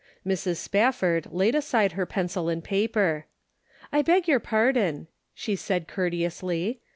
[0.25, 0.55] Mrs.
[0.55, 3.27] Spafford laid aside her pencil and paper.
[3.91, 6.81] "I beg your pardon," she said courteously.